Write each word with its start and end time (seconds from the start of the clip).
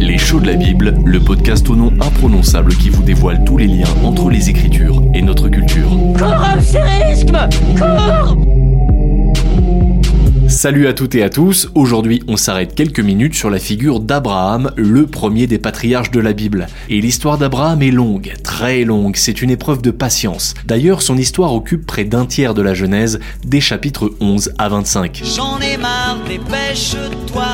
Les 0.00 0.18
shows 0.18 0.40
de 0.40 0.48
la 0.48 0.54
Bible, 0.54 0.94
le 1.04 1.18
podcast 1.18 1.68
au 1.70 1.76
nom 1.76 1.92
imprononçable 2.00 2.74
qui 2.74 2.90
vous 2.90 3.02
dévoile 3.02 3.42
tous 3.44 3.56
les 3.56 3.66
liens 3.66 3.88
entre 4.04 4.28
les 4.28 4.50
Écritures 4.50 5.02
et 5.14 5.22
notre 5.22 5.48
culture. 5.48 5.88
Salut 10.48 10.86
à 10.86 10.92
toutes 10.92 11.14
et 11.14 11.22
à 11.22 11.30
tous, 11.30 11.70
aujourd'hui 11.74 12.22
on 12.28 12.36
s'arrête 12.36 12.74
quelques 12.74 13.00
minutes 13.00 13.34
sur 13.34 13.48
la 13.48 13.58
figure 13.58 14.00
d'Abraham, 14.00 14.72
le 14.76 15.06
premier 15.06 15.46
des 15.46 15.58
patriarches 15.58 16.10
de 16.10 16.20
la 16.20 16.34
Bible. 16.34 16.66
Et 16.90 17.00
l'histoire 17.00 17.38
d'Abraham 17.38 17.80
est 17.80 17.90
longue, 17.90 18.34
très 18.44 18.84
longue, 18.84 19.16
c'est 19.16 19.40
une 19.40 19.50
épreuve 19.50 19.80
de 19.80 19.90
patience. 19.90 20.52
D'ailleurs 20.66 21.00
son 21.00 21.16
histoire 21.16 21.54
occupe 21.54 21.86
près 21.86 22.04
d'un 22.04 22.26
tiers 22.26 22.52
de 22.52 22.60
la 22.60 22.74
Genèse, 22.74 23.20
des 23.44 23.60
chapitres 23.62 24.10
11 24.20 24.52
à 24.58 24.68
25. 24.68 25.22
J'en 25.24 25.58
ai 25.60 25.78
marre, 25.78 26.18
dépêche-toi. 26.28 27.46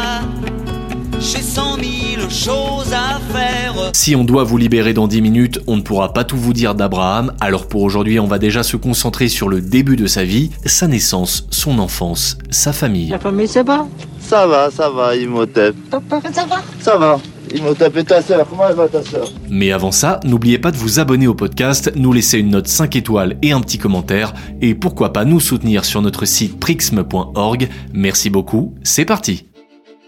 J'ai 1.20 1.42
cent 1.42 1.76
mille 1.76 2.30
choses 2.30 2.92
à 2.92 3.18
faire. 3.32 3.90
Si 3.92 4.14
on 4.14 4.22
doit 4.22 4.44
vous 4.44 4.56
libérer 4.56 4.94
dans 4.94 5.08
10 5.08 5.20
minutes, 5.20 5.60
on 5.66 5.76
ne 5.76 5.82
pourra 5.82 6.12
pas 6.12 6.22
tout 6.22 6.36
vous 6.36 6.52
dire 6.52 6.76
d'Abraham, 6.76 7.34
alors 7.40 7.66
pour 7.66 7.82
aujourd'hui 7.82 8.20
on 8.20 8.28
va 8.28 8.38
déjà 8.38 8.62
se 8.62 8.76
concentrer 8.76 9.28
sur 9.28 9.48
le 9.48 9.60
début 9.60 9.96
de 9.96 10.06
sa 10.06 10.24
vie, 10.24 10.50
sa 10.64 10.86
naissance, 10.86 11.48
son 11.50 11.80
enfance, 11.80 12.38
sa 12.50 12.72
famille. 12.72 13.08
La 13.08 13.18
famille, 13.18 13.48
c'est 13.48 13.64
pas 13.64 13.86
Ça 14.20 14.46
va, 14.46 14.70
ça 14.70 14.90
va, 14.90 15.16
Imhotep. 15.16 15.74
Ça 15.90 16.00
va? 16.46 16.62
Ça 16.80 16.96
va. 16.96 17.18
Imhotep 17.52 17.96
et 17.96 18.04
ta 18.04 18.22
sœur, 18.22 18.46
comment 18.48 18.68
elle 18.68 18.76
va 18.76 18.88
ta 18.88 19.02
sœur? 19.02 19.32
Mais 19.48 19.72
avant 19.72 19.90
ça, 19.90 20.20
n'oubliez 20.24 20.58
pas 20.58 20.70
de 20.70 20.76
vous 20.76 21.00
abonner 21.00 21.26
au 21.26 21.34
podcast, 21.34 21.90
nous 21.96 22.12
laisser 22.12 22.38
une 22.38 22.50
note 22.50 22.68
5 22.68 22.94
étoiles 22.94 23.38
et 23.42 23.52
un 23.52 23.60
petit 23.60 23.78
commentaire, 23.78 24.34
et 24.60 24.74
pourquoi 24.74 25.12
pas 25.12 25.24
nous 25.24 25.40
soutenir 25.40 25.84
sur 25.84 26.00
notre 26.02 26.26
site 26.26 26.60
prixme.org. 26.60 27.68
Merci 27.92 28.30
beaucoup, 28.30 28.74
c'est 28.82 29.06
parti 29.06 29.47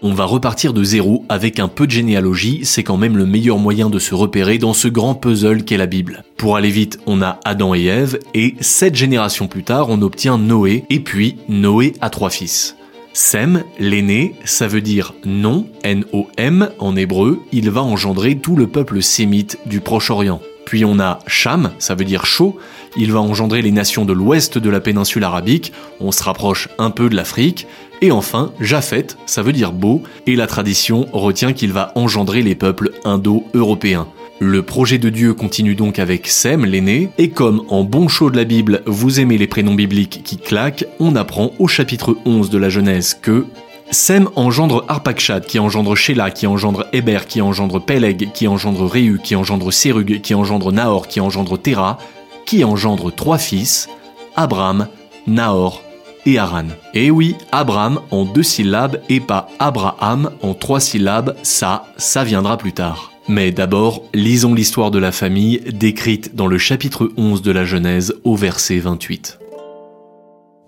on 0.01 0.13
va 0.13 0.25
repartir 0.25 0.73
de 0.73 0.83
zéro 0.83 1.25
avec 1.29 1.59
un 1.59 1.67
peu 1.67 1.85
de 1.85 1.91
généalogie, 1.91 2.61
c'est 2.63 2.83
quand 2.83 2.97
même 2.97 3.17
le 3.17 3.25
meilleur 3.25 3.59
moyen 3.59 3.89
de 3.89 3.99
se 3.99 4.15
repérer 4.15 4.57
dans 4.57 4.73
ce 4.73 4.87
grand 4.87 5.15
puzzle 5.15 5.63
qu'est 5.63 5.77
la 5.77 5.85
Bible. 5.85 6.23
Pour 6.37 6.55
aller 6.55 6.69
vite, 6.69 6.99
on 7.05 7.21
a 7.21 7.39
Adam 7.45 7.75
et 7.75 7.85
Ève, 7.85 8.19
et 8.33 8.55
sept 8.61 8.95
générations 8.95 9.47
plus 9.47 9.63
tard, 9.63 9.89
on 9.89 10.01
obtient 10.01 10.37
Noé, 10.37 10.85
et 10.89 10.99
puis 10.99 11.37
Noé 11.49 11.93
a 12.01 12.09
trois 12.09 12.29
fils. 12.29 12.75
Sem, 13.13 13.63
l'aîné, 13.77 14.35
ça 14.45 14.67
veut 14.67 14.81
dire 14.81 15.13
non, 15.25 15.67
N-O-M 15.83 16.69
en 16.79 16.95
hébreu, 16.95 17.39
il 17.51 17.69
va 17.69 17.81
engendrer 17.81 18.37
tout 18.37 18.55
le 18.55 18.67
peuple 18.67 19.01
sémite 19.01 19.59
du 19.65 19.81
Proche-Orient. 19.81 20.41
Puis 20.71 20.85
on 20.85 21.01
a 21.01 21.19
Cham, 21.27 21.71
ça 21.79 21.95
veut 21.95 22.05
dire 22.05 22.25
chaud, 22.25 22.57
il 22.95 23.11
va 23.11 23.19
engendrer 23.19 23.61
les 23.61 23.73
nations 23.73 24.05
de 24.05 24.13
l'ouest 24.13 24.57
de 24.57 24.69
la 24.69 24.79
péninsule 24.79 25.25
arabique, 25.25 25.73
on 25.99 26.13
se 26.13 26.23
rapproche 26.23 26.69
un 26.77 26.91
peu 26.91 27.09
de 27.09 27.15
l'Afrique, 27.17 27.67
et 28.01 28.09
enfin 28.09 28.53
Japhet, 28.61 29.07
ça 29.25 29.41
veut 29.41 29.51
dire 29.51 29.73
beau, 29.73 30.01
et 30.27 30.37
la 30.37 30.47
tradition 30.47 31.07
retient 31.11 31.51
qu'il 31.51 31.73
va 31.73 31.91
engendrer 31.95 32.41
les 32.41 32.55
peuples 32.55 32.91
indo-européens. 33.03 34.07
Le 34.39 34.61
projet 34.61 34.97
de 34.97 35.09
Dieu 35.09 35.33
continue 35.33 35.75
donc 35.75 35.99
avec 35.99 36.27
Sem, 36.27 36.63
l'aîné, 36.63 37.09
et 37.17 37.31
comme 37.31 37.63
en 37.67 37.83
bon 37.83 38.07
show 38.07 38.29
de 38.29 38.37
la 38.37 38.45
Bible, 38.45 38.81
vous 38.85 39.19
aimez 39.19 39.37
les 39.37 39.47
prénoms 39.47 39.75
bibliques 39.75 40.21
qui 40.23 40.37
claquent, 40.37 40.85
on 41.01 41.17
apprend 41.17 41.51
au 41.59 41.67
chapitre 41.67 42.15
11 42.23 42.49
de 42.49 42.57
la 42.57 42.69
Genèse 42.69 43.13
que 43.21 43.45
Sem 43.93 44.29
engendre 44.37 44.85
Arpakshad, 44.87 45.45
qui 45.45 45.59
engendre 45.59 45.97
Sheila, 45.97 46.31
qui 46.31 46.47
engendre 46.47 46.87
Héber, 46.93 47.27
qui 47.27 47.41
engendre 47.41 47.81
Peleg, 47.81 48.31
qui 48.31 48.47
engendre 48.47 48.85
Réu, 48.85 49.19
qui 49.21 49.35
engendre 49.35 49.73
Sérug, 49.73 50.21
qui 50.21 50.33
engendre 50.33 50.71
Nahor, 50.71 51.09
qui 51.09 51.19
engendre 51.19 51.59
Terah, 51.59 51.97
qui 52.45 52.63
engendre 52.63 53.13
trois 53.13 53.37
fils, 53.37 53.89
Abraham, 54.37 54.87
Nahor 55.27 55.81
et 56.25 56.39
Haran. 56.39 56.67
Et 56.93 57.11
oui, 57.11 57.35
Abraham 57.51 57.99
en 58.11 58.23
deux 58.23 58.43
syllabes 58.43 59.01
et 59.09 59.19
pas 59.19 59.49
Abraham 59.59 60.31
en 60.41 60.53
trois 60.53 60.79
syllabes, 60.79 61.35
ça, 61.43 61.83
ça 61.97 62.23
viendra 62.23 62.57
plus 62.57 62.71
tard. 62.71 63.11
Mais 63.27 63.51
d'abord, 63.51 64.03
lisons 64.13 64.53
l'histoire 64.53 64.91
de 64.91 64.99
la 64.99 65.11
famille 65.11 65.59
décrite 65.73 66.33
dans 66.33 66.47
le 66.47 66.57
chapitre 66.57 67.11
11 67.17 67.41
de 67.41 67.51
la 67.51 67.65
Genèse 67.65 68.15
au 68.23 68.37
verset 68.37 68.79
28. 68.79 69.37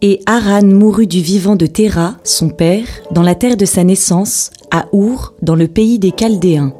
Et 0.05 0.19
Haran 0.25 0.65
mourut 0.65 1.07
du 1.07 1.21
vivant 1.21 1.55
de 1.55 1.65
Terah, 1.65 2.17
son 2.25 2.49
père, 2.49 2.85
dans 3.11 3.21
la 3.21 3.35
terre 3.35 3.55
de 3.55 3.63
sa 3.63 3.85
naissance, 3.85 4.51
à 4.69 4.87
Our, 4.91 5.33
dans 5.41 5.55
le 5.55 5.69
pays 5.69 5.97
des 5.97 6.11
Chaldéens. 6.11 6.73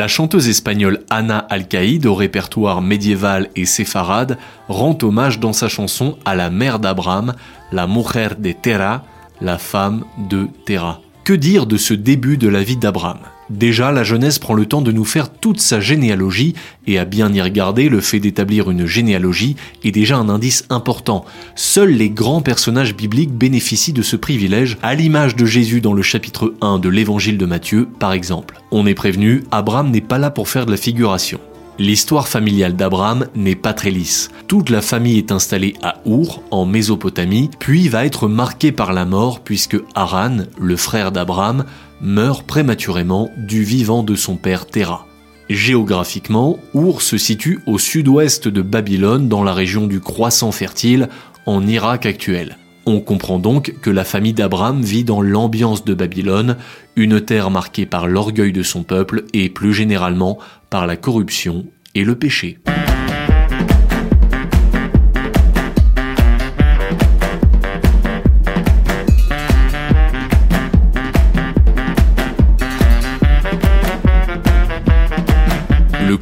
La 0.00 0.08
chanteuse 0.08 0.48
espagnole 0.48 1.04
Anna 1.10 1.36
Alcaïde, 1.50 2.06
au 2.06 2.14
répertoire 2.14 2.80
médiéval 2.80 3.50
et 3.54 3.66
séfarade, 3.66 4.38
rend 4.66 4.96
hommage 5.02 5.40
dans 5.40 5.52
sa 5.52 5.68
chanson 5.68 6.16
à 6.24 6.34
la 6.34 6.48
mère 6.48 6.78
d'Abraham, 6.78 7.34
la 7.70 7.86
mujer 7.86 8.30
de 8.38 8.52
Terah, 8.52 9.04
la 9.42 9.58
femme 9.58 10.06
de 10.16 10.48
Terah. 10.64 11.02
Que 11.30 11.36
dire 11.36 11.66
de 11.66 11.76
ce 11.76 11.94
début 11.94 12.38
de 12.38 12.48
la 12.48 12.64
vie 12.64 12.76
d'Abraham? 12.76 13.18
Déjà, 13.50 13.92
la 13.92 14.02
Genèse 14.02 14.40
prend 14.40 14.54
le 14.54 14.66
temps 14.66 14.82
de 14.82 14.90
nous 14.90 15.04
faire 15.04 15.30
toute 15.30 15.60
sa 15.60 15.78
généalogie, 15.78 16.54
et 16.88 16.98
à 16.98 17.04
bien 17.04 17.32
y 17.32 17.40
regarder, 17.40 17.88
le 17.88 18.00
fait 18.00 18.18
d'établir 18.18 18.68
une 18.68 18.84
généalogie 18.84 19.54
est 19.84 19.92
déjà 19.92 20.16
un 20.16 20.28
indice 20.28 20.64
important. 20.70 21.24
Seuls 21.54 21.92
les 21.92 22.10
grands 22.10 22.42
personnages 22.42 22.96
bibliques 22.96 23.30
bénéficient 23.30 23.92
de 23.92 24.02
ce 24.02 24.16
privilège, 24.16 24.76
à 24.82 24.96
l'image 24.96 25.36
de 25.36 25.46
Jésus 25.46 25.80
dans 25.80 25.92
le 25.92 26.02
chapitre 26.02 26.52
1 26.62 26.80
de 26.80 26.88
l'évangile 26.88 27.38
de 27.38 27.46
Matthieu, 27.46 27.86
par 28.00 28.12
exemple. 28.12 28.60
On 28.72 28.84
est 28.84 28.94
prévenu, 28.94 29.44
Abraham 29.52 29.92
n'est 29.92 30.00
pas 30.00 30.18
là 30.18 30.32
pour 30.32 30.48
faire 30.48 30.66
de 30.66 30.72
la 30.72 30.76
figuration. 30.76 31.38
L'histoire 31.80 32.28
familiale 32.28 32.76
d'Abraham 32.76 33.26
n'est 33.34 33.56
pas 33.56 33.72
très 33.72 33.90
lisse. 33.90 34.28
Toute 34.48 34.68
la 34.68 34.82
famille 34.82 35.16
est 35.16 35.32
installée 35.32 35.72
à 35.80 36.02
Our, 36.04 36.42
en 36.50 36.66
Mésopotamie, 36.66 37.48
puis 37.58 37.88
va 37.88 38.04
être 38.04 38.28
marquée 38.28 38.70
par 38.70 38.92
la 38.92 39.06
mort 39.06 39.40
puisque 39.40 39.78
Haran, 39.94 40.40
le 40.60 40.76
frère 40.76 41.10
d'Abraham, 41.10 41.64
meurt 42.02 42.46
prématurément 42.46 43.30
du 43.38 43.64
vivant 43.64 44.02
de 44.02 44.14
son 44.14 44.36
père 44.36 44.66
Terah. 44.66 45.06
Géographiquement, 45.48 46.58
Our 46.74 47.00
se 47.00 47.16
situe 47.16 47.60
au 47.64 47.78
sud-ouest 47.78 48.46
de 48.46 48.60
Babylone 48.60 49.30
dans 49.30 49.42
la 49.42 49.54
région 49.54 49.86
du 49.86 50.00
croissant 50.00 50.52
fertile, 50.52 51.08
en 51.46 51.66
Irak 51.66 52.04
actuel. 52.04 52.58
On 52.92 52.98
comprend 52.98 53.38
donc 53.38 53.76
que 53.82 53.88
la 53.88 54.02
famille 54.02 54.32
d'Abraham 54.32 54.82
vit 54.82 55.04
dans 55.04 55.22
l'ambiance 55.22 55.84
de 55.84 55.94
Babylone, 55.94 56.56
une 56.96 57.20
terre 57.20 57.48
marquée 57.48 57.86
par 57.86 58.08
l'orgueil 58.08 58.50
de 58.50 58.64
son 58.64 58.82
peuple 58.82 59.26
et 59.32 59.48
plus 59.48 59.72
généralement 59.72 60.38
par 60.70 60.88
la 60.88 60.96
corruption 60.96 61.66
et 61.94 62.02
le 62.02 62.16
péché. 62.16 62.58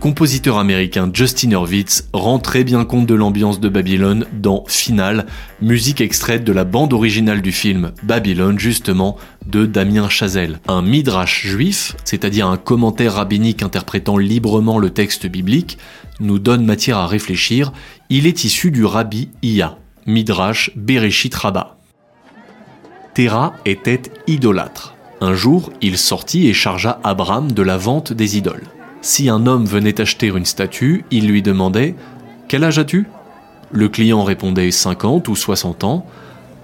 Compositeur 0.08 0.56
américain 0.56 1.10
Justin 1.12 1.50
Hurwitz 1.50 2.08
rend 2.14 2.38
très 2.38 2.64
bien 2.64 2.86
compte 2.86 3.04
de 3.04 3.14
l'ambiance 3.14 3.60
de 3.60 3.68
Babylone 3.68 4.24
dans 4.32 4.64
Final, 4.66 5.26
musique 5.60 6.00
extraite 6.00 6.44
de 6.44 6.52
la 6.54 6.64
bande 6.64 6.94
originale 6.94 7.42
du 7.42 7.52
film 7.52 7.92
Babylone 8.04 8.58
justement 8.58 9.18
de 9.44 9.66
Damien 9.66 10.08
Chazelle. 10.08 10.60
Un 10.66 10.80
midrash 10.80 11.46
juif, 11.46 11.94
c'est-à-dire 12.04 12.46
un 12.46 12.56
commentaire 12.56 13.16
rabbinique 13.16 13.62
interprétant 13.62 14.16
librement 14.16 14.78
le 14.78 14.88
texte 14.88 15.26
biblique, 15.26 15.76
nous 16.20 16.38
donne 16.38 16.64
matière 16.64 16.96
à 16.96 17.06
réfléchir. 17.06 17.74
Il 18.08 18.26
est 18.26 18.44
issu 18.44 18.70
du 18.70 18.86
rabbi 18.86 19.28
Iya, 19.42 19.76
midrash 20.06 20.70
Bereshit 20.74 21.34
Rabbah. 21.34 21.76
Terah 23.12 23.52
était 23.66 24.04
idolâtre. 24.26 24.94
Un 25.20 25.34
jour, 25.34 25.70
il 25.82 25.98
sortit 25.98 26.48
et 26.48 26.54
chargea 26.54 26.98
Abraham 27.04 27.52
de 27.52 27.62
la 27.62 27.76
vente 27.76 28.14
des 28.14 28.38
idoles. 28.38 28.64
Si 29.00 29.28
un 29.28 29.46
homme 29.46 29.64
venait 29.64 30.00
acheter 30.00 30.26
une 30.26 30.44
statue, 30.44 31.04
il 31.10 31.28
lui 31.28 31.42
demandait 31.42 31.94
Quel 32.48 32.64
âge 32.64 32.78
as-tu? 32.78 33.06
Le 33.70 33.88
client 33.88 34.24
répondait 34.24 34.70
50 34.70 35.28
ou 35.28 35.36
60 35.36 35.84
ans. 35.84 36.06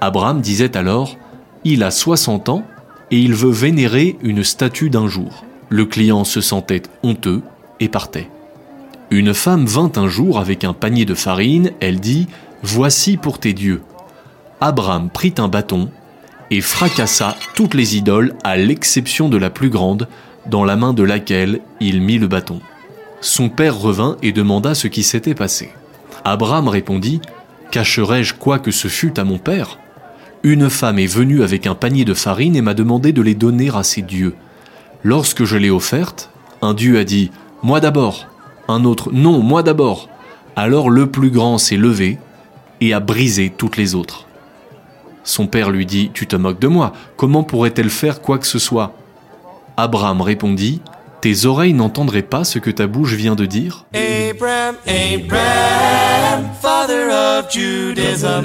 Abraham 0.00 0.40
disait 0.40 0.76
alors 0.76 1.16
Il 1.64 1.82
a 1.82 1.90
60 1.90 2.48
ans 2.48 2.64
et 3.10 3.18
il 3.18 3.34
veut 3.34 3.52
vénérer 3.52 4.16
une 4.22 4.42
statue 4.42 4.90
d'un 4.90 5.06
jour. 5.06 5.44
Le 5.68 5.84
client 5.84 6.24
se 6.24 6.40
sentait 6.40 6.82
honteux 7.02 7.42
et 7.80 7.88
partait. 7.88 8.28
Une 9.10 9.34
femme 9.34 9.66
vint 9.66 9.92
un 9.96 10.08
jour 10.08 10.38
avec 10.38 10.64
un 10.64 10.72
panier 10.72 11.04
de 11.04 11.14
farine, 11.14 11.70
elle 11.80 12.00
dit 12.00 12.26
Voici 12.62 13.16
pour 13.16 13.38
tes 13.38 13.52
dieux. 13.52 13.82
Abraham 14.60 15.10
prit 15.10 15.34
un 15.38 15.48
bâton 15.48 15.90
et 16.50 16.60
fracassa 16.60 17.36
toutes 17.54 17.74
les 17.74 17.96
idoles 17.96 18.34
à 18.42 18.56
l'exception 18.56 19.28
de 19.28 19.36
la 19.36 19.50
plus 19.50 19.70
grande, 19.70 20.08
dans 20.46 20.64
la 20.64 20.76
main 20.76 20.92
de 20.92 21.02
laquelle 21.02 21.60
il 21.80 22.00
mit 22.00 22.18
le 22.18 22.26
bâton. 22.26 22.60
Son 23.20 23.48
père 23.48 23.78
revint 23.78 24.16
et 24.22 24.32
demanda 24.32 24.74
ce 24.74 24.88
qui 24.88 25.02
s'était 25.02 25.34
passé. 25.34 25.70
Abraham 26.24 26.68
répondit 26.68 27.20
Cacherai-je 27.70 28.34
quoi 28.34 28.58
que 28.58 28.70
ce 28.70 28.88
fût 28.88 29.18
à 29.18 29.24
mon 29.24 29.38
père? 29.38 29.78
Une 30.42 30.68
femme 30.68 30.98
est 30.98 31.06
venue 31.06 31.42
avec 31.42 31.66
un 31.66 31.74
panier 31.74 32.04
de 32.04 32.14
farine 32.14 32.54
et 32.54 32.60
m'a 32.60 32.74
demandé 32.74 33.12
de 33.12 33.22
les 33.22 33.34
donner 33.34 33.70
à 33.74 33.82
ses 33.82 34.02
dieux. 34.02 34.34
Lorsque 35.02 35.44
je 35.44 35.56
l'ai 35.56 35.70
offerte, 35.70 36.30
un 36.60 36.74
dieu 36.74 36.98
a 36.98 37.04
dit⁇ 37.04 37.26
Moi 37.62 37.80
d'abord!⁇ 37.80 38.26
Un 38.72 38.84
autre⁇ 38.84 39.10
Non, 39.14 39.40
moi 39.40 39.62
d'abord!⁇ 39.62 40.08
Alors 40.54 40.90
le 40.90 41.10
plus 41.10 41.30
grand 41.30 41.58
s'est 41.58 41.76
levé 41.76 42.18
et 42.80 42.92
a 42.92 43.00
brisé 43.00 43.52
toutes 43.56 43.76
les 43.78 43.94
autres. 43.94 44.26
Son 45.24 45.46
père 45.46 45.70
lui 45.70 45.86
dit⁇ 45.86 46.06
Tu 46.12 46.26
te 46.26 46.36
moques 46.36 46.60
de 46.60 46.68
moi, 46.68 46.92
comment 47.16 47.42
pourrait-elle 47.42 47.90
faire 47.90 48.20
quoi 48.20 48.38
que 48.38 48.46
ce 48.46 48.58
soit?⁇ 48.58 48.94
Abraham 49.76 50.20
répondit⁇ 50.20 50.80
Tes 51.20 51.46
oreilles 51.46 51.72
n'entendraient 51.72 52.22
pas 52.22 52.44
ce 52.44 52.58
que 52.58 52.70
ta 52.70 52.86
bouche 52.86 53.14
vient 53.14 53.34
de 53.34 53.46
dire? 53.46 53.86
Father 56.86 57.10
of 57.10 57.50
Judaism. 57.50 58.44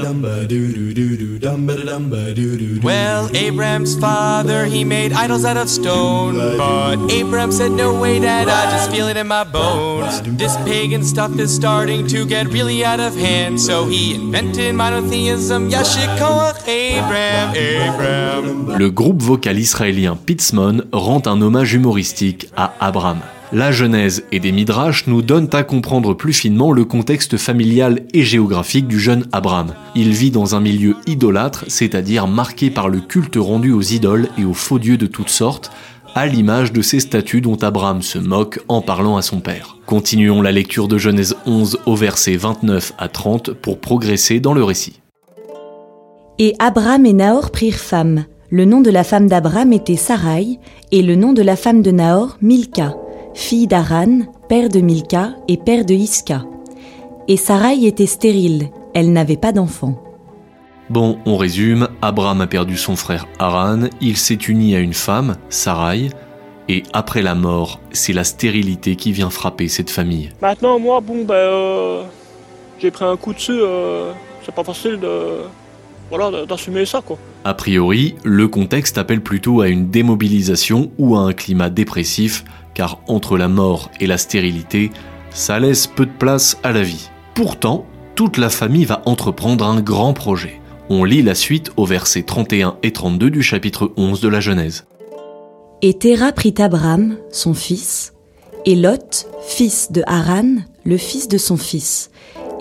Well, 2.81 3.36
Abram's 3.36 4.00
father, 4.00 4.65
he 4.65 4.86
made 4.86 5.12
idols 5.12 5.44
out 5.44 5.57
of 5.57 5.69
stone. 5.69 6.36
But 6.57 6.95
Abram 7.12 7.51
said, 7.51 7.71
No 7.71 8.00
way, 8.00 8.19
Dad, 8.19 8.47
I 8.47 8.71
just 8.71 8.91
feel 8.91 9.09
it 9.09 9.18
in 9.18 9.27
my 9.27 9.44
bones. 9.44 10.21
This 10.38 10.56
pagan 10.57 11.03
stuff 11.03 11.38
is 11.38 11.53
starting 11.53 12.07
to 12.07 12.25
get 12.25 12.47
really 12.47 12.86
out 12.86 13.01
of 13.01 13.13
hand. 13.15 13.59
So 13.59 13.86
he 13.88 14.15
invented 14.15 14.74
monotheism. 14.74 15.69
Yashikoach, 15.69 16.62
Abram, 16.62 17.50
Abram. 17.50 18.77
Le 18.77 18.89
groupe 18.89 19.21
vocal 19.21 19.57
israélien 19.59 20.15
Pitzmon 20.15 20.83
rend 20.94 21.27
un 21.27 21.41
hommage 21.41 21.74
humoristique 21.74 22.50
à 22.56 22.74
Abraham. 22.80 23.19
La 23.51 23.72
Genèse 23.72 24.25
et 24.31 24.40
des 24.40 24.51
Midrash 24.51 25.07
nous 25.07 25.24
donnent 25.24 25.50
à 25.54 25.63
comprendre 25.63 26.13
plus 26.13 26.34
finement 26.34 26.72
le 26.72 26.86
contexte 26.86 27.36
familial 27.36 28.04
et 28.13 28.22
géographique 28.22 28.88
du 28.88 29.00
jeune 29.00 29.25
Abraham. 29.31 29.74
Il 29.96 30.12
vit 30.12 30.30
dans 30.30 30.54
un 30.54 30.60
milieu 30.60 30.96
idolâtre, 31.07 31.66
c'est-à-dire 31.68 32.28
marqué 32.28 32.69
par 32.69 32.90
le 32.90 33.00
culte 33.00 33.38
rendu 33.38 33.72
aux 33.72 33.81
idoles 33.81 34.28
et 34.38 34.46
aux 34.46 34.54
faux 34.54 34.78
dieux 34.78 34.98
de 34.98 35.07
toutes 35.07 35.30
sortes, 35.30 35.72
à 36.13 36.28
l'image 36.28 36.72
de 36.74 36.84
ces 36.84 37.00
statues 37.00 37.42
dont 37.42 37.56
Abraham 37.56 38.04
se 38.04 38.19
moque 38.19 38.60
en 38.68 38.81
parlant 38.81 39.18
à 39.18 39.24
son 39.24 39.40
père. 39.40 39.78
Continuons 39.88 40.44
la 40.44 40.51
lecture 40.51 40.88
de 40.88 41.00
Genèse 41.00 41.36
11 41.48 41.80
au 41.88 41.96
verset 41.96 42.36
29 42.36 42.94
à 43.00 43.07
30 43.07 43.54
pour 43.54 43.80
progresser 43.80 44.40
dans 44.40 44.54
le 44.54 44.63
récit. 44.63 45.01
Et 46.38 46.54
Abraham 46.60 47.04
et 47.07 47.13
Nahor 47.13 47.50
prirent 47.50 47.80
femme. 47.80 48.25
Le 48.51 48.66
nom 48.66 48.81
de 48.81 48.92
la 48.92 49.04
femme 49.04 49.28
d'Abraham 49.28 49.74
était 49.74 49.96
Sarai, 49.96 50.60
et 50.92 51.01
le 51.01 51.16
nom 51.16 51.34
de 51.34 51.42
la 51.42 51.56
femme 51.56 51.81
de 51.81 51.92
Nahor, 51.92 52.38
Milka, 52.42 52.96
fille 53.39 53.68
d'Aran, 53.68 54.19
père 54.50 54.68
de 54.68 54.80
Milka 54.81 55.30
et 55.47 55.56
père 55.56 55.86
de 55.86 55.94
Iska. 55.94 56.44
Et 57.30 57.38
Sarai 57.38 57.86
était 57.86 58.06
stérile, 58.06 58.69
elle 58.94 59.13
n'avait 59.13 59.38
pas 59.38 59.53
d'enfant. 59.53 60.03
Bon, 60.89 61.18
on 61.25 61.38
résume, 61.38 61.88
Abraham 62.01 62.41
a 62.41 62.47
perdu 62.47 62.75
son 62.75 62.95
frère 62.95 63.27
Haran, 63.39 63.88
il 64.01 64.18
s'est 64.18 64.36
uni 64.36 64.75
à 64.75 64.80
une 64.80 64.94
femme, 64.94 65.38
Sarai, 65.47 66.09
et 66.68 66.83
après 66.91 67.21
la 67.21 67.33
mort, 67.33 67.80
c'est 67.91 68.13
la 68.13 68.25
stérilité 68.25 68.97
qui 68.97 69.13
vient 69.13 69.30
frapper 69.30 69.69
cette 69.69 69.89
famille. 69.89 70.31
Maintenant, 70.41 70.77
moi, 70.77 71.00
bon, 71.00 71.24
ben, 71.24 71.33
euh, 71.33 72.03
j'ai 72.77 72.91
pris 72.91 73.06
un 73.06 73.15
coup 73.15 73.33
dessus. 73.33 73.53
euh, 73.53 74.12
c'est 74.44 74.53
pas 74.53 74.65
facile 74.65 75.00
de, 75.00 75.44
voilà, 76.09 76.45
d'assumer 76.45 76.86
ça, 76.86 77.01
quoi. 77.06 77.18
A 77.45 77.53
priori, 77.53 78.15
le 78.24 78.47
contexte 78.47 78.97
appelle 78.97 79.21
plutôt 79.21 79.62
à 79.62 79.69
une 79.69 79.89
démobilisation 79.89 80.91
ou 80.97 81.15
à 81.15 81.19
un 81.19 81.33
climat 81.33 81.69
dépressif, 81.69 82.44
car 82.79 83.01
entre 83.09 83.37
la 83.37 83.49
mort 83.49 83.91
et 83.99 84.07
la 84.07 84.17
stérilité, 84.17 84.89
ça 85.31 85.59
laisse 85.59 85.85
peu 85.85 86.05
de 86.05 86.17
place 86.17 86.57
à 86.63 86.71
la 86.71 86.81
vie. 86.81 87.09
Pourtant, 87.35 87.83
toute 88.15 88.37
la 88.37 88.47
famille 88.47 88.85
va 88.85 89.01
entreprendre 89.05 89.65
un 89.65 89.81
grand 89.81 90.13
projet. 90.13 90.61
On 90.89 91.03
lit 91.03 91.21
la 91.21 91.35
suite 91.35 91.73
au 91.75 91.83
versets 91.83 92.23
31 92.23 92.77
et 92.81 92.93
32 92.93 93.31
du 93.31 93.43
chapitre 93.43 93.91
11 93.97 94.21
de 94.21 94.29
la 94.29 94.39
Genèse. 94.39 94.85
Et 95.81 95.95
Terah 95.95 96.31
prit 96.31 96.53
Abraham, 96.57 97.17
son 97.33 97.53
fils, 97.53 98.13
et 98.65 98.75
Lot, 98.75 99.27
fils 99.45 99.91
de 99.91 100.01
Haran, 100.07 100.59
le 100.85 100.95
fils 100.95 101.27
de 101.27 101.37
son 101.37 101.57
fils, 101.57 102.11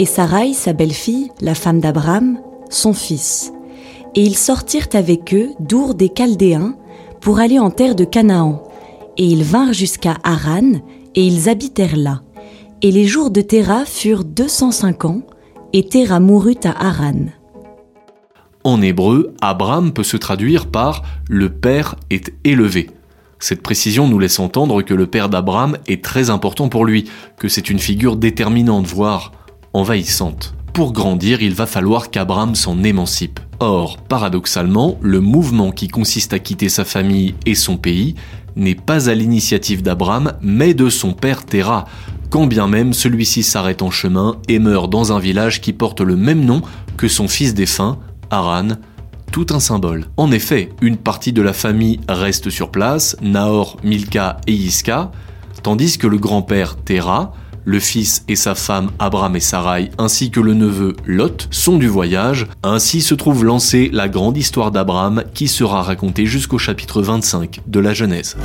et 0.00 0.04
Sarai, 0.04 0.52
sa 0.52 0.72
belle-fille, 0.72 1.30
la 1.40 1.54
femme 1.54 1.78
d'Abraham, 1.78 2.40
son 2.70 2.92
fils. 2.92 3.52
Et 4.16 4.22
ils 4.24 4.36
sortirent 4.36 4.88
avec 4.94 5.32
eux 5.32 5.50
d'Our 5.60 5.94
des 5.94 6.08
Chaldéens 6.08 6.74
pour 7.20 7.38
aller 7.38 7.60
en 7.60 7.70
terre 7.70 7.94
de 7.94 8.02
Canaan. 8.02 8.64
Et 9.18 9.24
ils 9.24 9.44
vinrent 9.44 9.72
jusqu'à 9.72 10.16
Haran, 10.24 10.74
et 11.14 11.26
ils 11.26 11.48
habitèrent 11.48 11.96
là. 11.96 12.22
Et 12.80 12.92
les 12.92 13.06
jours 13.06 13.30
de 13.30 13.40
Terah 13.40 13.84
furent 13.84 14.24
205 14.24 15.04
ans, 15.04 15.22
et 15.72 15.86
Terah 15.86 16.20
mourut 16.20 16.60
à 16.64 16.86
Haran. 16.86 17.26
En 18.64 18.80
hébreu, 18.80 19.34
Abraham 19.40 19.92
peut 19.92 20.04
se 20.04 20.16
traduire 20.16 20.66
par 20.66 21.02
le 21.28 21.50
père 21.50 21.96
est 22.10 22.32
élevé. 22.44 22.90
Cette 23.40 23.62
précision 23.62 24.08
nous 24.08 24.18
laisse 24.18 24.40
entendre 24.40 24.82
que 24.82 24.94
le 24.94 25.06
père 25.06 25.28
d'Abraham 25.28 25.78
est 25.86 26.04
très 26.04 26.30
important 26.30 26.68
pour 26.68 26.84
lui, 26.84 27.08
que 27.38 27.48
c'est 27.48 27.70
une 27.70 27.78
figure 27.78 28.16
déterminante, 28.16 28.86
voire 28.86 29.32
envahissante. 29.72 30.54
Pour 30.74 30.92
grandir, 30.92 31.42
il 31.42 31.54
va 31.54 31.66
falloir 31.66 32.10
qu'Abraham 32.10 32.54
s'en 32.54 32.82
émancipe. 32.84 33.40
Or, 33.60 33.98
paradoxalement, 33.98 34.98
le 35.00 35.20
mouvement 35.20 35.72
qui 35.72 35.88
consiste 35.88 36.32
à 36.32 36.38
quitter 36.38 36.68
sa 36.68 36.84
famille 36.84 37.34
et 37.46 37.54
son 37.54 37.76
pays 37.76 38.14
n'est 38.58 38.74
pas 38.74 39.08
à 39.08 39.14
l'initiative 39.14 39.82
d'Abraham, 39.82 40.34
mais 40.42 40.74
de 40.74 40.90
son 40.90 41.12
père 41.12 41.46
Terah, 41.46 41.86
quand 42.28 42.46
bien 42.46 42.68
même 42.68 42.92
celui-ci 42.92 43.42
s'arrête 43.42 43.80
en 43.80 43.90
chemin 43.90 44.36
et 44.48 44.58
meurt 44.58 44.90
dans 44.90 45.12
un 45.12 45.18
village 45.18 45.60
qui 45.62 45.72
porte 45.72 46.00
le 46.00 46.16
même 46.16 46.44
nom 46.44 46.60
que 46.96 47.08
son 47.08 47.28
fils 47.28 47.54
défunt, 47.54 47.98
Haran, 48.30 48.68
tout 49.32 49.46
un 49.50 49.60
symbole. 49.60 50.06
En 50.16 50.30
effet, 50.32 50.70
une 50.82 50.96
partie 50.96 51.32
de 51.32 51.42
la 51.42 51.52
famille 51.52 52.00
reste 52.08 52.50
sur 52.50 52.70
place, 52.70 53.16
Nahor, 53.22 53.78
Milka 53.82 54.38
et 54.46 54.52
Iska, 54.52 55.12
tandis 55.62 55.96
que 55.96 56.06
le 56.06 56.18
grand-père 56.18 56.76
Terah, 56.76 57.32
le 57.68 57.80
fils 57.80 58.24
et 58.28 58.36
sa 58.36 58.54
femme 58.54 58.90
Abraham 58.98 59.36
et 59.36 59.40
Sarai, 59.40 59.90
ainsi 59.98 60.30
que 60.30 60.40
le 60.40 60.54
neveu 60.54 60.96
Lot 61.04 61.48
sont 61.50 61.76
du 61.76 61.86
voyage. 61.86 62.46
Ainsi 62.62 63.02
se 63.02 63.14
trouve 63.14 63.44
lancée 63.44 63.90
la 63.92 64.08
grande 64.08 64.38
histoire 64.38 64.70
d'Abraham 64.70 65.22
qui 65.34 65.48
sera 65.48 65.82
racontée 65.82 66.24
jusqu'au 66.24 66.56
chapitre 66.56 67.02
25 67.02 67.60
de 67.66 67.80
la 67.80 67.92
Genèse. 67.92 68.36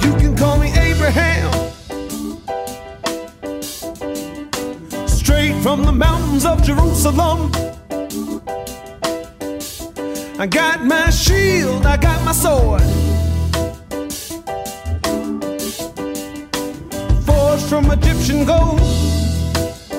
I 10.40 10.48
got 10.48 10.84
my 10.84 11.10
shield, 11.10 11.86
I 11.86 11.96
got 11.96 12.26
my 12.26 12.34
sword. 12.34 12.82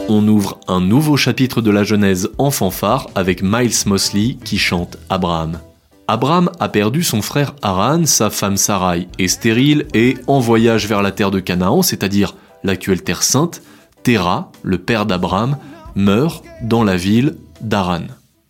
On 0.09 0.29
ouvre 0.29 0.61
un 0.69 0.83
nouveau 0.83 1.17
chapitre 1.17 1.63
de 1.63 1.71
la 1.71 1.83
Genèse 1.83 2.29
en 2.37 2.51
fanfare 2.51 3.09
avec 3.15 3.43
Miles 3.43 3.73
Mosley 3.87 4.37
qui 4.45 4.59
chante 4.59 4.99
Abraham. 5.09 5.61
Abraham 6.09 6.51
a 6.61 6.69
perdu 6.69 7.03
son 7.03 7.23
frère 7.23 7.55
Haran, 7.63 8.05
sa 8.05 8.29
femme 8.29 8.59
Sarai 8.59 9.09
est 9.19 9.29
stérile 9.29 9.87
et 9.95 10.19
en 10.27 10.41
voyage 10.41 10.87
vers 10.87 11.01
la 11.01 11.11
terre 11.11 11.31
de 11.31 11.41
Canaan, 11.41 11.81
c'est-à-dire 11.81 12.35
l'actuelle 12.63 13.03
terre 13.03 13.23
sainte, 13.23 13.63
Terah, 14.03 14.53
le 14.63 14.77
père 14.77 15.07
d'Abraham, 15.07 15.57
meurt 15.95 16.45
dans 16.61 16.85
la 16.85 16.97
ville 16.97 17.37
d'Haran. 17.63 18.03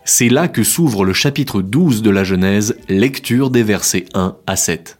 C'est 0.04 0.28
là 0.28 0.48
que 0.48 0.64
s'ouvre 0.64 1.04
le 1.04 1.12
chapitre 1.12 1.62
12 1.62 2.02
de 2.02 2.10
la 2.10 2.24
Genèse, 2.24 2.76
lecture 2.88 3.50
des 3.50 3.62
versets 3.62 4.06
1 4.14 4.34
à 4.48 4.56
7. 4.56 4.98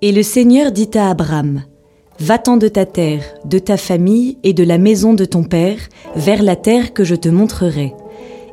Et 0.00 0.12
le 0.12 0.22
Seigneur 0.22 0.72
dit 0.72 0.90
à 0.94 1.10
Abraham, 1.10 1.62
Va-t'en 2.20 2.56
de 2.56 2.68
ta 2.68 2.86
terre, 2.86 3.24
de 3.44 3.58
ta 3.58 3.76
famille 3.76 4.38
et 4.44 4.52
de 4.52 4.62
la 4.62 4.78
maison 4.78 5.14
de 5.14 5.24
ton 5.24 5.42
père, 5.42 5.78
vers 6.14 6.44
la 6.44 6.54
terre 6.54 6.94
que 6.94 7.02
je 7.02 7.16
te 7.16 7.28
montrerai. 7.28 7.92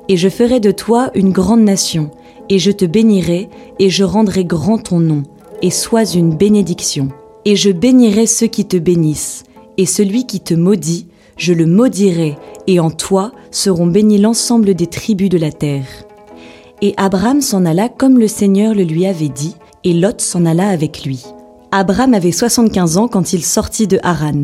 Et 0.09 0.17
je 0.17 0.29
ferai 0.29 0.59
de 0.59 0.71
toi 0.71 1.11
une 1.13 1.31
grande 1.31 1.61
nation, 1.61 2.09
et 2.49 2.57
je 2.57 2.71
te 2.71 2.85
bénirai, 2.85 3.49
et 3.77 3.89
je 3.91 4.03
rendrai 4.03 4.45
grand 4.45 4.79
ton 4.79 4.99
nom, 4.99 5.23
et 5.61 5.69
sois 5.69 6.05
une 6.15 6.35
bénédiction. 6.35 7.09
Et 7.45 7.55
je 7.55 7.69
bénirai 7.69 8.25
ceux 8.25 8.47
qui 8.47 8.65
te 8.65 8.77
bénissent, 8.77 9.43
et 9.77 9.85
celui 9.85 10.25
qui 10.25 10.39
te 10.39 10.55
maudit, 10.55 11.07
je 11.37 11.53
le 11.53 11.67
maudirai, 11.67 12.37
et 12.65 12.79
en 12.79 12.89
toi 12.89 13.31
seront 13.51 13.87
bénis 13.87 14.17
l'ensemble 14.17 14.73
des 14.73 14.87
tribus 14.87 15.29
de 15.29 15.37
la 15.37 15.51
terre. 15.51 15.87
Et 16.81 16.95
Abraham 16.97 17.41
s'en 17.41 17.65
alla 17.65 17.89
comme 17.89 18.17
le 18.17 18.27
Seigneur 18.27 18.73
le 18.73 18.83
lui 18.83 19.05
avait 19.05 19.29
dit, 19.29 19.55
et 19.83 19.93
Lot 19.93 20.19
s'en 20.19 20.47
alla 20.47 20.67
avec 20.69 21.05
lui. 21.05 21.23
Abraham 21.73 22.13
avait 22.13 22.33
75 22.33 22.97
ans 22.97 23.07
quand 23.07 23.31
il 23.31 23.45
sortit 23.45 23.87
de 23.87 23.97
Haran. 24.03 24.43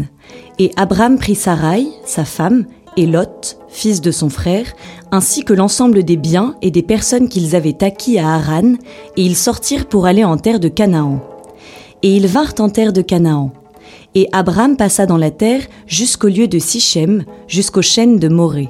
Et 0.60 0.72
Abraham 0.77 1.17
prit 1.17 1.36
Sarai, 1.36 1.86
sa 2.05 2.24
femme, 2.24 2.65
et 2.96 3.05
Lot, 3.05 3.60
fils 3.67 4.00
de 4.00 4.12
son 4.12 4.29
frère, 4.29 4.65
ainsi 5.12 5.43
que 5.43 5.53
l'ensemble 5.53 6.03
des 6.03 6.15
biens 6.15 6.55
et 6.62 6.72
des 6.72 6.81
personnes 6.81 7.27
qu'ils 7.27 7.53
avaient 7.53 7.84
acquis 7.84 8.17
à 8.17 8.36
Haran, 8.36 8.75
et 9.17 9.24
ils 9.24 9.36
sortirent 9.36 9.88
pour 9.88 10.05
aller 10.05 10.24
en 10.24 10.38
terre 10.38 10.62
de 10.62 10.69
Canaan. 10.69 11.19
Et 12.01 12.15
ils 12.15 12.27
vinrent 12.27 12.55
en 12.60 12.69
terre 12.69 12.93
de 12.93 13.01
Canaan. 13.01 13.51
Et 14.15 14.29
Abraham 14.31 14.77
passa 14.77 15.05
dans 15.05 15.17
la 15.17 15.29
terre 15.29 15.63
jusqu'au 15.86 16.29
lieu 16.29 16.48
de 16.48 16.60
Sichem, 16.60 17.25
jusqu'aux 17.50 17.81
chênes 17.81 18.19
de 18.19 18.29
Morée. 18.29 18.69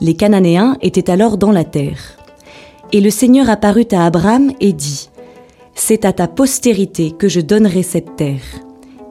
Les 0.00 0.14
Cananéens 0.14 0.76
étaient 0.82 1.08
alors 1.08 1.38
dans 1.38 1.52
la 1.52 1.64
terre. 1.64 2.18
Et 2.92 3.00
le 3.00 3.10
Seigneur 3.10 3.48
apparut 3.48 3.88
à 3.92 4.04
Abraham 4.04 4.50
et 4.60 4.72
dit, 4.72 5.08
C'est 5.78 6.06
à 6.06 6.12
ta 6.14 6.26
postérité 6.26 7.12
que 7.12 7.28
je 7.28 7.40
donnerai 7.40 7.82
cette 7.82 8.16
terre. 8.16 8.42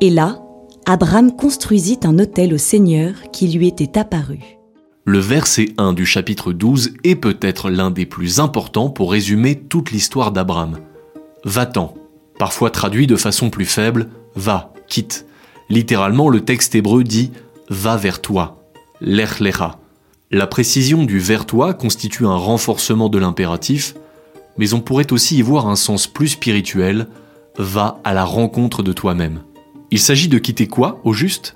Et 0.02 0.10
là, 0.10 0.42
Abraham 0.88 1.36
construisit 1.36 2.00
un 2.04 2.18
autel 2.18 2.56
au 2.56 2.58
Seigneur 2.58 3.14
qui 3.32 3.48
lui 3.48 3.68
était 3.68 4.00
apparu. 4.00 4.40
Le 5.06 5.20
verset 5.20 5.68
1 5.78 5.94
du 5.94 6.08
chapitre 6.08 6.54
12 6.54 6.96
est 7.04 7.16
peut-être 7.16 7.70
l'un 7.70 7.92
des 7.92 8.08
plus 8.08 8.40
importants 8.40 8.90
pour 8.90 9.12
résumer 9.12 9.56
toute 9.56 9.92
l'histoire 9.92 10.32
d'Abraham. 10.32 10.80
Va-t'en, 11.44 11.94
parfois 12.40 12.72
traduit 12.72 13.06
de 13.06 13.16
façon 13.16 13.52
plus 13.52 13.66
faible, 13.66 14.10
va, 14.36 14.74
quitte. 14.88 15.28
Littéralement, 15.70 16.30
le 16.30 16.42
texte 16.42 16.74
hébreu 16.74 17.04
dit 17.04 17.32
va 17.70 17.96
vers 17.96 18.22
toi, 18.22 18.64
l'echlecha. 19.02 19.78
La 20.32 20.48
précision 20.48 21.04
du 21.04 21.20
vers 21.20 21.46
toi 21.46 21.76
constitue 21.76 22.26
un 22.26 22.36
renforcement 22.36 23.08
de 23.08 23.20
l'impératif, 23.20 23.94
mais 24.58 24.74
on 24.74 24.82
pourrait 24.82 25.12
aussi 25.12 25.38
y 25.38 25.42
voir 25.42 25.68
un 25.68 25.76
sens 25.76 26.08
plus 26.08 26.30
spirituel, 26.30 27.08
va 27.58 28.00
à 28.04 28.14
la 28.14 28.26
rencontre 28.26 28.84
de 28.84 28.94
toi-même. 28.94 29.42
Il 29.92 30.00
s'agit 30.00 30.28
de 30.28 30.38
quitter 30.38 30.68
quoi, 30.68 31.00
au 31.04 31.14
juste? 31.14 31.54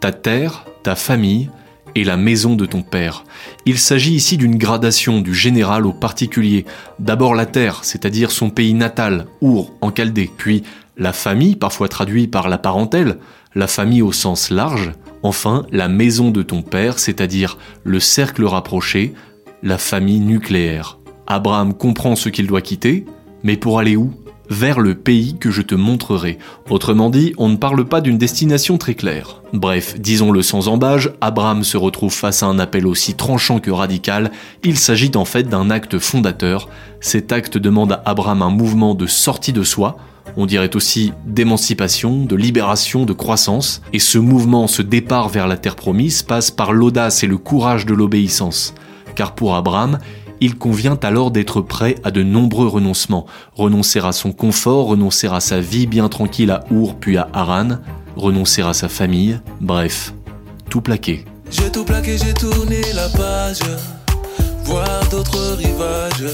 Ta 0.00 0.12
terre, 0.12 0.64
ta 0.82 0.94
famille 0.94 1.50
et 1.94 2.04
la 2.04 2.16
maison 2.16 2.54
de 2.54 2.66
ton 2.66 2.82
père. 2.82 3.24
Il 3.64 3.78
s'agit 3.78 4.12
ici 4.12 4.36
d'une 4.36 4.58
gradation 4.58 5.20
du 5.20 5.34
général 5.34 5.86
au 5.86 5.92
particulier. 5.92 6.66
D'abord 6.98 7.34
la 7.34 7.46
terre, 7.46 7.80
c'est-à-dire 7.84 8.30
son 8.30 8.50
pays 8.50 8.74
natal, 8.74 9.26
Our, 9.40 9.72
en 9.80 9.92
Chaldée, 9.94 10.30
puis 10.36 10.62
la 10.98 11.12
famille, 11.12 11.56
parfois 11.56 11.88
traduite 11.88 12.30
par 12.30 12.48
la 12.48 12.58
parentèle, 12.58 13.18
la 13.54 13.66
famille 13.66 14.02
au 14.02 14.12
sens 14.12 14.50
large, 14.50 14.92
enfin 15.22 15.64
la 15.72 15.88
maison 15.88 16.30
de 16.30 16.42
ton 16.42 16.62
père, 16.62 16.98
c'est-à-dire 16.98 17.56
le 17.84 18.00
cercle 18.00 18.44
rapproché, 18.44 19.14
la 19.62 19.78
famille 19.78 20.20
nucléaire. 20.20 20.98
Abraham 21.26 21.74
comprend 21.74 22.16
ce 22.16 22.28
qu'il 22.28 22.46
doit 22.46 22.60
quitter, 22.60 23.04
mais 23.42 23.56
pour 23.56 23.78
aller 23.78 23.96
où? 23.96 24.12
Vers 24.48 24.78
le 24.78 24.94
pays 24.94 25.36
que 25.38 25.50
je 25.50 25.62
te 25.62 25.74
montrerai. 25.74 26.38
Autrement 26.70 27.10
dit, 27.10 27.32
on 27.36 27.48
ne 27.48 27.56
parle 27.56 27.84
pas 27.84 28.00
d'une 28.00 28.16
destination 28.16 28.78
très 28.78 28.94
claire. 28.94 29.42
Bref, 29.52 29.98
disons-le 29.98 30.40
sans 30.42 30.68
embâge, 30.68 31.10
Abraham 31.20 31.64
se 31.64 31.76
retrouve 31.76 32.14
face 32.14 32.44
à 32.44 32.46
un 32.46 32.60
appel 32.60 32.86
aussi 32.86 33.14
tranchant 33.14 33.58
que 33.58 33.72
radical, 33.72 34.30
il 34.62 34.78
s'agit 34.78 35.10
en 35.16 35.24
fait 35.24 35.48
d'un 35.48 35.68
acte 35.70 35.98
fondateur. 35.98 36.68
Cet 37.00 37.32
acte 37.32 37.58
demande 37.58 37.92
à 37.92 38.02
Abraham 38.04 38.42
un 38.42 38.50
mouvement 38.50 38.94
de 38.94 39.06
sortie 39.06 39.52
de 39.52 39.64
soi, 39.64 39.96
on 40.36 40.46
dirait 40.46 40.76
aussi 40.76 41.12
d'émancipation, 41.24 42.24
de 42.24 42.36
libération, 42.36 43.04
de 43.04 43.12
croissance, 43.12 43.80
et 43.92 43.98
ce 43.98 44.18
mouvement, 44.18 44.66
ce 44.66 44.82
départ 44.82 45.28
vers 45.28 45.48
la 45.48 45.56
terre 45.56 45.76
promise 45.76 46.22
passe 46.22 46.50
par 46.50 46.72
l'audace 46.72 47.24
et 47.24 47.26
le 47.26 47.38
courage 47.38 47.86
de 47.86 47.94
l'obéissance. 47.94 48.74
Car 49.14 49.34
pour 49.34 49.56
Abraham, 49.56 49.98
il 50.40 50.56
convient 50.56 50.98
alors 51.02 51.30
d'être 51.30 51.60
prêt 51.60 51.96
à 52.04 52.10
de 52.10 52.22
nombreux 52.22 52.66
renoncements, 52.66 53.26
renoncer 53.54 54.00
à 54.00 54.12
son 54.12 54.32
confort, 54.32 54.88
renoncer 54.88 55.28
à 55.28 55.40
sa 55.40 55.60
vie 55.60 55.86
bien 55.86 56.08
tranquille 56.08 56.50
à 56.50 56.64
Our 56.70 56.94
puis 56.94 57.16
à 57.16 57.28
Haran, 57.32 57.78
renoncer 58.16 58.62
à 58.62 58.72
sa 58.72 58.88
famille, 58.88 59.40
bref, 59.60 60.14
tout 60.68 60.80
plaquer. 60.80 61.24
J'ai 61.50 61.70
tout 61.70 61.84
plaqué, 61.84 62.18
j'ai 62.18 62.34
tourné 62.34 62.80
la 62.94 63.08
page, 63.08 63.60
voir 64.64 65.08
d'autres 65.10 65.56
rivages, 65.56 66.32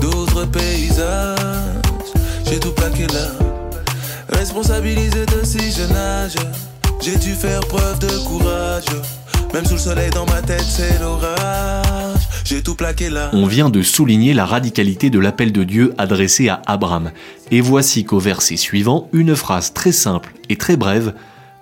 d'autres 0.00 0.44
paysages. 0.46 1.38
J'ai 2.46 2.60
tout 2.60 2.72
plaqué 2.72 3.06
là, 3.08 3.28
responsabilisé 4.28 5.26
de 5.26 5.44
si 5.44 5.72
jeune 5.72 5.96
âge. 5.96 6.34
J'ai 7.00 7.16
dû 7.16 7.34
faire 7.34 7.60
preuve 7.60 7.98
de 7.98 8.18
courage, 8.24 8.84
même 9.52 9.64
sous 9.64 9.74
le 9.74 9.80
soleil 9.80 10.10
dans 10.10 10.26
ma 10.26 10.40
tête 10.40 10.64
c'est 10.68 11.00
l'orage. 11.00 12.21
On 13.32 13.46
vient 13.46 13.70
de 13.70 13.80
souligner 13.80 14.34
la 14.34 14.44
radicalité 14.44 15.08
de 15.08 15.18
l'appel 15.18 15.52
de 15.52 15.64
Dieu 15.64 15.94
adressé 15.96 16.50
à 16.50 16.60
Abraham. 16.66 17.10
Et 17.50 17.62
voici 17.62 18.04
qu'au 18.04 18.18
verset 18.18 18.56
suivant, 18.56 19.08
une 19.14 19.34
phrase 19.34 19.72
très 19.72 19.92
simple 19.92 20.34
et 20.50 20.56
très 20.56 20.76
brève 20.76 21.14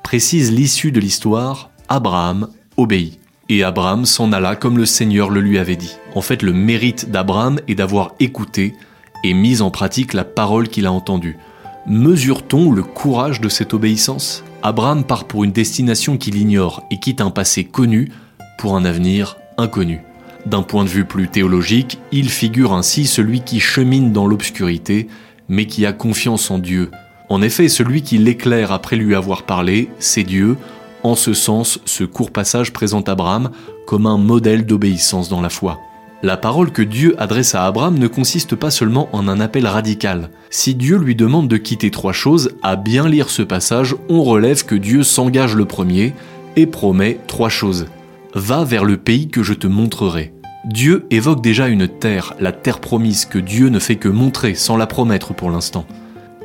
précise 0.02 0.50
l'issue 0.50 0.90
de 0.90 0.98
l'histoire 0.98 1.70
Abraham 1.88 2.48
obéit. 2.76 3.20
Et 3.48 3.62
Abraham 3.62 4.04
s'en 4.04 4.32
alla 4.32 4.56
comme 4.56 4.78
le 4.78 4.86
Seigneur 4.86 5.30
le 5.30 5.40
lui 5.40 5.58
avait 5.58 5.76
dit. 5.76 5.96
En 6.16 6.22
fait, 6.22 6.42
le 6.42 6.52
mérite 6.52 7.10
d'Abraham 7.10 7.60
est 7.68 7.76
d'avoir 7.76 8.14
écouté 8.18 8.74
et 9.22 9.32
mis 9.32 9.62
en 9.62 9.70
pratique 9.70 10.12
la 10.12 10.24
parole 10.24 10.68
qu'il 10.68 10.86
a 10.86 10.92
entendue. 10.92 11.38
Mesure-t-on 11.86 12.72
le 12.72 12.82
courage 12.82 13.40
de 13.40 13.48
cette 13.48 13.74
obéissance? 13.74 14.42
Abraham 14.62 15.04
part 15.04 15.26
pour 15.26 15.44
une 15.44 15.52
destination 15.52 16.16
qu'il 16.16 16.36
ignore 16.36 16.82
et 16.90 16.98
quitte 16.98 17.20
un 17.20 17.30
passé 17.30 17.64
connu 17.64 18.10
pour 18.58 18.76
un 18.76 18.84
avenir 18.84 19.36
inconnu. 19.56 20.00
D'un 20.46 20.62
point 20.62 20.84
de 20.84 20.88
vue 20.88 21.04
plus 21.04 21.28
théologique, 21.28 21.98
il 22.12 22.30
figure 22.30 22.72
ainsi 22.72 23.06
celui 23.06 23.40
qui 23.42 23.60
chemine 23.60 24.12
dans 24.12 24.26
l'obscurité, 24.26 25.08
mais 25.48 25.66
qui 25.66 25.84
a 25.84 25.92
confiance 25.92 26.50
en 26.50 26.58
Dieu. 26.58 26.90
En 27.28 27.42
effet, 27.42 27.68
celui 27.68 28.02
qui 28.02 28.18
l'éclaire 28.18 28.72
après 28.72 28.96
lui 28.96 29.14
avoir 29.14 29.42
parlé, 29.44 29.90
c'est 29.98 30.24
Dieu. 30.24 30.56
En 31.02 31.14
ce 31.14 31.34
sens, 31.34 31.78
ce 31.84 32.04
court 32.04 32.30
passage 32.30 32.72
présente 32.72 33.08
Abraham 33.08 33.50
comme 33.86 34.06
un 34.06 34.18
modèle 34.18 34.66
d'obéissance 34.66 35.28
dans 35.28 35.40
la 35.40 35.50
foi. 35.50 35.78
La 36.22 36.36
parole 36.36 36.70
que 36.70 36.82
Dieu 36.82 37.14
adresse 37.18 37.54
à 37.54 37.64
Abraham 37.64 37.98
ne 37.98 38.06
consiste 38.06 38.54
pas 38.54 38.70
seulement 38.70 39.08
en 39.12 39.26
un 39.26 39.40
appel 39.40 39.66
radical. 39.66 40.30
Si 40.50 40.74
Dieu 40.74 40.98
lui 40.98 41.14
demande 41.14 41.48
de 41.48 41.56
quitter 41.56 41.90
trois 41.90 42.12
choses, 42.12 42.50
à 42.62 42.76
bien 42.76 43.08
lire 43.08 43.30
ce 43.30 43.42
passage, 43.42 43.96
on 44.10 44.22
relève 44.22 44.66
que 44.66 44.74
Dieu 44.74 45.02
s'engage 45.02 45.54
le 45.54 45.64
premier 45.64 46.12
et 46.56 46.66
promet 46.66 47.18
trois 47.26 47.48
choses. 47.48 47.86
Va 48.34 48.64
vers 48.64 48.84
le 48.84 48.96
pays 48.96 49.28
que 49.28 49.42
je 49.42 49.54
te 49.54 49.66
montrerai. 49.66 50.32
Dieu 50.64 51.06
évoque 51.10 51.42
déjà 51.42 51.68
une 51.68 51.88
terre, 51.88 52.34
la 52.38 52.52
terre 52.52 52.80
promise 52.80 53.24
que 53.24 53.38
Dieu 53.38 53.70
ne 53.70 53.78
fait 53.78 53.96
que 53.96 54.08
montrer 54.08 54.54
sans 54.54 54.76
la 54.76 54.86
promettre 54.86 55.34
pour 55.34 55.50
l'instant. 55.50 55.86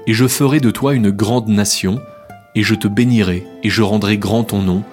Et 0.07 0.13
je 0.13 0.27
ferai 0.27 0.59
de 0.59 0.71
toi 0.71 0.95
une 0.95 1.11
grande 1.11 1.47
nation, 1.47 1.99
et 2.55 2.63
je 2.63 2.75
te 2.75 2.87
bénirai, 2.87 3.45
et 3.63 3.69
je 3.69 3.81
rendrai 3.81 4.17
grand 4.17 4.45
ton 4.45 4.61
nom, 4.61 4.83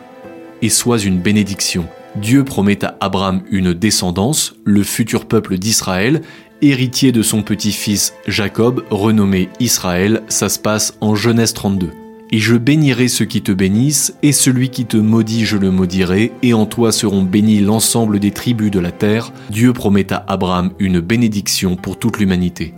et 0.60 0.68
sois 0.68 0.98
une 0.98 1.18
bénédiction. 1.18 1.86
Dieu 2.16 2.44
promet 2.44 2.84
à 2.84 2.96
Abraham 3.00 3.42
une 3.50 3.72
descendance, 3.72 4.54
le 4.64 4.82
futur 4.82 5.26
peuple 5.26 5.56
d'Israël, 5.56 6.20
héritier 6.60 7.10
de 7.10 7.22
son 7.22 7.42
petit-fils 7.42 8.12
Jacob, 8.26 8.84
renommé 8.90 9.48
Israël, 9.60 10.22
ça 10.28 10.48
se 10.48 10.58
passe 10.58 10.94
en 11.00 11.14
Genèse 11.14 11.54
32. 11.54 12.01
Et 12.34 12.38
je 12.38 12.56
bénirai 12.56 13.08
ceux 13.08 13.26
qui 13.26 13.42
te 13.42 13.52
bénissent, 13.52 14.14
et 14.22 14.32
celui 14.32 14.70
qui 14.70 14.86
te 14.86 14.96
maudit, 14.96 15.44
je 15.44 15.58
le 15.58 15.70
maudirai, 15.70 16.32
et 16.42 16.54
en 16.54 16.64
toi 16.64 16.90
seront 16.90 17.22
bénis 17.22 17.60
l'ensemble 17.60 18.20
des 18.20 18.30
tribus 18.30 18.70
de 18.70 18.80
la 18.80 18.90
terre. 18.90 19.34
Dieu 19.50 19.74
promet 19.74 20.10
à 20.14 20.24
Abraham 20.28 20.70
une 20.78 21.00
bénédiction 21.00 21.76
pour 21.76 21.98
toute 21.98 22.18
l'humanité. 22.18 22.72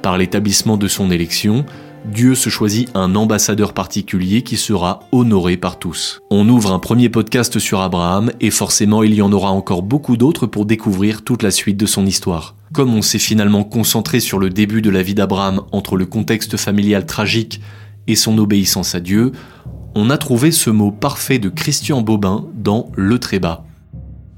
Par 0.00 0.16
l'établissement 0.16 0.78
de 0.78 0.88
son 0.88 1.10
élection, 1.10 1.66
Dieu 2.06 2.34
se 2.34 2.48
choisit 2.48 2.88
un 2.94 3.16
ambassadeur 3.16 3.74
particulier 3.74 4.40
qui 4.40 4.56
sera 4.56 5.00
honoré 5.12 5.58
par 5.58 5.78
tous. 5.78 6.22
On 6.30 6.48
ouvre 6.48 6.72
un 6.72 6.78
premier 6.78 7.10
podcast 7.10 7.58
sur 7.58 7.80
Abraham 7.80 8.32
et 8.40 8.50
forcément 8.50 9.02
il 9.02 9.12
y 9.12 9.20
en 9.20 9.30
aura 9.30 9.50
encore 9.50 9.82
beaucoup 9.82 10.16
d'autres 10.16 10.46
pour 10.46 10.64
découvrir 10.64 11.20
toute 11.20 11.42
la 11.42 11.50
suite 11.50 11.76
de 11.76 11.84
son 11.84 12.06
histoire. 12.06 12.54
Comme 12.72 12.94
on 12.94 13.02
s'est 13.02 13.18
finalement 13.18 13.64
concentré 13.64 14.20
sur 14.20 14.38
le 14.38 14.48
début 14.48 14.80
de 14.80 14.88
la 14.88 15.02
vie 15.02 15.14
d'Abraham 15.14 15.60
entre 15.72 15.96
le 15.96 16.06
contexte 16.06 16.56
familial 16.56 17.04
tragique 17.04 17.60
son 18.16 18.38
obéissance 18.38 18.94
à 18.94 19.00
Dieu, 19.00 19.32
on 19.94 20.10
a 20.10 20.18
trouvé 20.18 20.52
ce 20.52 20.70
mot 20.70 20.90
parfait 20.90 21.38
de 21.38 21.48
Christian 21.48 22.02
Bobin 22.02 22.46
dans 22.54 22.90
Le 22.94 23.18
Trébat. 23.18 23.64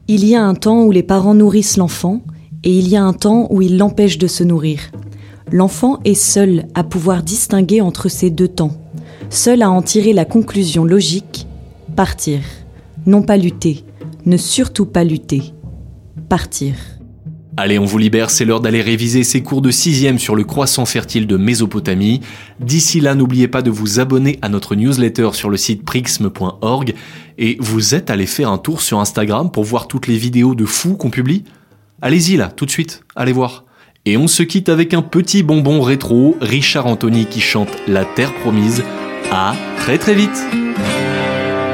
Il 0.08 0.24
y 0.24 0.34
a 0.34 0.42
un 0.42 0.54
temps 0.54 0.82
où 0.82 0.90
les 0.90 1.02
parents 1.02 1.34
nourrissent 1.34 1.76
l'enfant 1.76 2.22
et 2.64 2.76
il 2.76 2.88
y 2.88 2.96
a 2.96 3.04
un 3.04 3.12
temps 3.12 3.48
où 3.50 3.62
ils 3.62 3.76
l'empêchent 3.76 4.18
de 4.18 4.26
se 4.26 4.44
nourrir. 4.44 4.80
L'enfant 5.50 6.00
est 6.04 6.14
seul 6.14 6.66
à 6.74 6.84
pouvoir 6.84 7.22
distinguer 7.22 7.80
entre 7.80 8.08
ces 8.08 8.30
deux 8.30 8.48
temps, 8.48 8.76
seul 9.30 9.62
à 9.62 9.70
en 9.70 9.82
tirer 9.82 10.12
la 10.12 10.24
conclusion 10.24 10.84
logique, 10.84 11.46
partir, 11.94 12.40
non 13.06 13.22
pas 13.22 13.36
lutter, 13.36 13.84
ne 14.24 14.36
surtout 14.36 14.86
pas 14.86 15.04
lutter, 15.04 15.52
partir. 16.28 16.74
Allez, 17.58 17.78
on 17.78 17.84
vous 17.84 17.98
libère, 17.98 18.30
c'est 18.30 18.46
l'heure 18.46 18.60
d'aller 18.60 18.80
réviser 18.80 19.24
ces 19.24 19.42
cours 19.42 19.60
de 19.60 19.70
sixième 19.70 20.18
sur 20.18 20.34
le 20.34 20.42
croissant 20.42 20.86
fertile 20.86 21.26
de 21.26 21.36
Mésopotamie. 21.36 22.20
D'ici 22.60 22.98
là, 22.98 23.14
n'oubliez 23.14 23.46
pas 23.46 23.60
de 23.60 23.70
vous 23.70 24.00
abonner 24.00 24.38
à 24.40 24.48
notre 24.48 24.74
newsletter 24.74 25.30
sur 25.32 25.50
le 25.50 25.58
site 25.58 25.84
prixme.org 25.84 26.94
et 27.36 27.58
vous 27.60 27.94
êtes 27.94 28.08
allé 28.08 28.24
faire 28.24 28.50
un 28.50 28.56
tour 28.56 28.80
sur 28.80 29.00
Instagram 29.00 29.50
pour 29.50 29.64
voir 29.64 29.86
toutes 29.86 30.06
les 30.06 30.16
vidéos 30.16 30.54
de 30.54 30.64
fous 30.64 30.96
qu'on 30.96 31.10
publie? 31.10 31.44
Allez-y 32.00 32.36
là, 32.36 32.48
tout 32.48 32.64
de 32.64 32.70
suite, 32.70 33.04
allez 33.14 33.32
voir. 33.32 33.64
Et 34.06 34.16
on 34.16 34.28
se 34.28 34.42
quitte 34.42 34.70
avec 34.70 34.94
un 34.94 35.02
petit 35.02 35.42
bonbon 35.42 35.82
rétro, 35.82 36.36
Richard 36.40 36.86
Anthony 36.86 37.26
qui 37.26 37.40
chante 37.40 37.70
La 37.86 38.06
Terre 38.06 38.32
Promise. 38.40 38.82
À 39.30 39.54
très 39.78 39.98
très 39.98 40.14
vite 40.14 40.42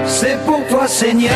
C'est 0.06 0.38
pour 0.44 0.66
toi, 0.68 0.88
Seigneur, 0.88 1.30